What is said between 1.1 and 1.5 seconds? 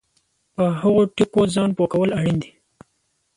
ټکو